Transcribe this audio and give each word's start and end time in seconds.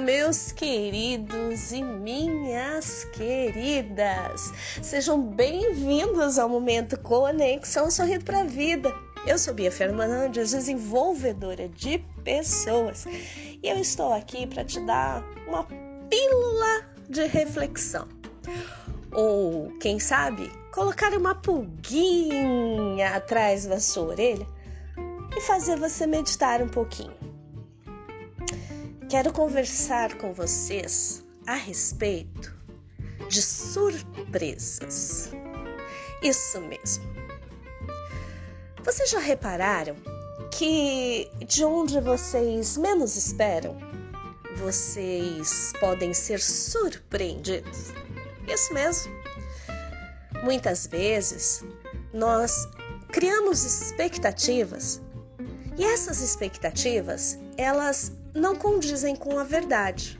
meus 0.00 0.50
queridos 0.52 1.72
e 1.72 1.82
minhas 1.82 3.04
queridas. 3.12 4.50
Sejam 4.82 5.20
bem-vindos 5.20 6.38
ao 6.38 6.48
momento 6.48 6.98
Conexão 7.00 7.90
Sorrindo 7.90 8.24
para 8.24 8.40
a 8.40 8.44
Vida. 8.44 8.90
Eu 9.26 9.38
sou 9.38 9.52
Bia 9.52 9.70
Fernandes, 9.70 10.52
desenvolvedora 10.52 11.68
de 11.68 11.98
pessoas, 12.24 13.04
e 13.06 13.60
eu 13.62 13.76
estou 13.78 14.12
aqui 14.12 14.46
para 14.46 14.64
te 14.64 14.80
dar 14.80 15.22
uma 15.46 15.64
pílula 16.08 16.86
de 17.08 17.26
reflexão. 17.26 18.08
Ou, 19.12 19.70
quem 19.80 20.00
sabe, 20.00 20.50
colocar 20.72 21.12
uma 21.12 21.34
pulguinha 21.34 23.14
atrás 23.14 23.66
da 23.66 23.78
sua 23.78 24.08
orelha 24.08 24.46
e 25.36 25.40
fazer 25.42 25.76
você 25.76 26.06
meditar 26.06 26.62
um 26.62 26.68
pouquinho. 26.68 27.33
Quero 29.14 29.32
conversar 29.32 30.18
com 30.18 30.32
vocês 30.32 31.24
a 31.46 31.54
respeito 31.54 32.52
de 33.28 33.40
surpresas. 33.40 35.30
Isso 36.20 36.60
mesmo. 36.62 37.04
Vocês 38.82 39.08
já 39.08 39.20
repararam 39.20 39.94
que 40.50 41.30
de 41.46 41.64
onde 41.64 42.00
vocês 42.00 42.76
menos 42.76 43.14
esperam, 43.14 43.78
vocês 44.56 45.72
podem 45.78 46.12
ser 46.12 46.40
surpreendidos? 46.40 47.92
Isso 48.48 48.74
mesmo. 48.74 49.12
Muitas 50.42 50.88
vezes 50.88 51.62
nós 52.12 52.68
criamos 53.12 53.62
expectativas 53.62 55.00
e 55.76 55.84
essas 55.84 56.20
expectativas, 56.20 57.38
elas 57.56 58.12
não 58.34 58.56
condizem 58.56 59.14
com 59.16 59.38
a 59.38 59.44
verdade. 59.44 60.16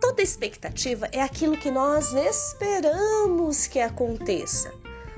Toda 0.00 0.22
expectativa 0.22 1.08
é 1.12 1.20
aquilo 1.20 1.56
que 1.56 1.70
nós 1.70 2.12
esperamos 2.12 3.66
que 3.66 3.80
aconteça, 3.80 4.72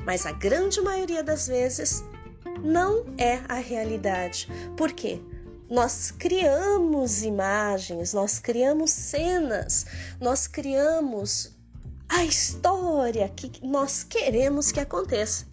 mas 0.05 0.27
a 0.27 0.33
grande 0.33 0.81
maioria 0.81 1.23
das 1.23 1.47
vezes 1.47 2.03
não 2.63 3.05
é 3.17 3.41
a 3.49 3.55
realidade. 3.55 4.49
Por 4.77 4.93
quê? 4.93 5.21
Nós 5.71 6.11
criamos 6.11 7.23
imagens, 7.23 8.13
nós 8.13 8.39
criamos 8.39 8.91
cenas, 8.91 9.87
nós 10.21 10.47
criamos 10.47 11.53
a 12.09 12.25
história 12.25 13.29
que 13.31 13.51
nós 13.67 14.05
queremos 14.05 14.71
que 14.71 14.81
aconteça. 14.81 15.47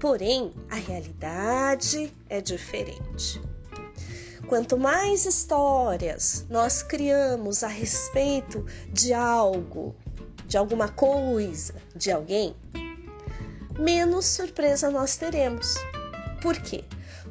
Porém, 0.00 0.52
a 0.70 0.76
realidade 0.76 2.14
é 2.28 2.40
diferente. 2.40 3.40
Quanto 4.46 4.78
mais 4.78 5.26
histórias 5.26 6.46
nós 6.48 6.82
criamos 6.82 7.62
a 7.64 7.68
respeito 7.68 8.64
de 8.92 9.12
algo, 9.12 9.94
de 10.46 10.56
alguma 10.56 10.88
coisa, 10.88 11.74
de 11.94 12.10
alguém, 12.12 12.54
menos 13.78 14.24
surpresa 14.24 14.90
nós 14.90 15.16
teremos. 15.16 15.74
Por 16.40 16.56
quê? 16.56 16.84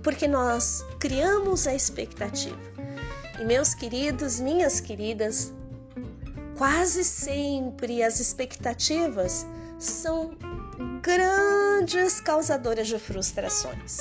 Porque 0.03 0.27
nós 0.27 0.85
criamos 0.99 1.65
a 1.67 1.73
expectativa. 1.73 2.59
E 3.39 3.45
meus 3.45 3.73
queridos, 3.73 4.39
minhas 4.39 4.79
queridas, 4.79 5.53
quase 6.57 7.03
sempre 7.03 8.01
as 8.01 8.19
expectativas 8.19 9.45
são 9.77 10.35
grandes 11.01 12.19
causadoras 12.19 12.87
de 12.87 12.97
frustrações. 12.97 13.99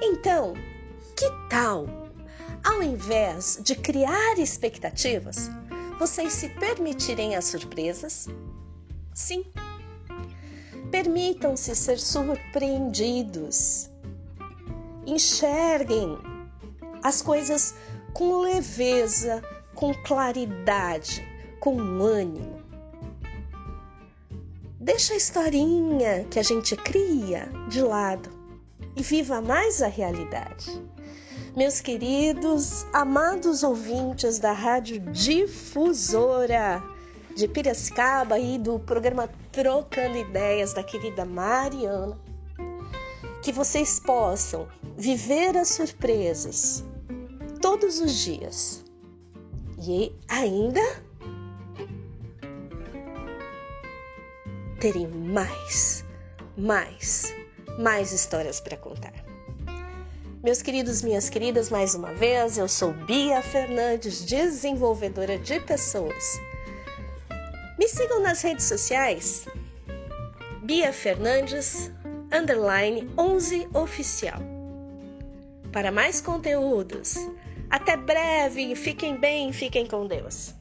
Então, 0.00 0.52
que 1.16 1.26
tal, 1.48 1.86
ao 2.62 2.82
invés 2.82 3.58
de 3.62 3.74
criar 3.74 4.38
expectativas, 4.38 5.50
vocês 5.98 6.34
se 6.34 6.50
permitirem 6.50 7.34
as 7.34 7.46
surpresas? 7.46 8.28
Sim. 9.14 9.44
Permitam-se 10.90 11.74
ser 11.74 11.98
surpreendidos. 11.98 13.90
Enxerguem 15.06 16.18
as 17.02 17.22
coisas 17.22 17.74
com 18.12 18.38
leveza, 18.40 19.42
com 19.74 19.94
claridade, 20.04 21.26
com 21.60 21.78
ânimo. 22.02 22.62
Deixa 24.80 25.14
a 25.14 25.16
historinha 25.16 26.24
que 26.30 26.38
a 26.38 26.42
gente 26.42 26.76
cria 26.76 27.48
de 27.68 27.82
lado 27.82 28.30
e 28.96 29.02
viva 29.02 29.40
mais 29.40 29.82
a 29.82 29.88
realidade. 29.88 30.82
Meus 31.56 31.80
queridos, 31.80 32.86
amados 32.92 33.62
ouvintes 33.62 34.38
da 34.38 34.52
Rádio 34.52 35.00
Difusora 35.12 36.82
de 37.34 37.46
Piracicaba 37.46 38.38
e 38.38 38.58
do 38.58 38.78
programa 38.80 39.28
Trocando 39.52 40.18
Ideias 40.18 40.72
da 40.72 40.82
querida 40.82 41.24
Mariana, 41.24 42.18
que 43.42 43.52
vocês 43.52 44.00
possam 44.00 44.68
viver 44.96 45.56
as 45.56 45.68
surpresas 45.68 46.84
todos 47.60 48.00
os 48.00 48.12
dias 48.12 48.84
e 49.80 50.12
ainda 50.28 50.80
terem 54.78 55.08
mais, 55.08 56.04
mais, 56.56 57.34
mais 57.78 58.12
histórias 58.12 58.60
para 58.60 58.76
contar. 58.76 59.12
Meus 60.42 60.62
queridos, 60.62 61.02
minhas 61.02 61.28
queridas, 61.28 61.68
mais 61.68 61.94
uma 61.94 62.14
vez, 62.14 62.58
eu 62.58 62.68
sou 62.68 62.92
Bia 62.92 63.42
Fernandes, 63.42 64.24
desenvolvedora 64.24 65.36
de 65.36 65.58
pessoas. 65.60 66.40
Me 67.76 67.88
sigam 67.88 68.20
nas 68.20 68.42
redes 68.42 68.64
sociais, 68.64 69.46
Bia 70.62 70.92
Fernandes, 70.92 71.92
underline 72.32 73.10
11 73.18 73.68
oficial. 73.74 74.40
Para 75.72 75.90
mais 75.90 76.20
conteúdos, 76.20 77.16
até 77.68 77.96
breve, 77.96 78.74
fiquem 78.76 79.16
bem, 79.18 79.52
fiquem 79.52 79.86
com 79.86 80.06
Deus. 80.06 80.57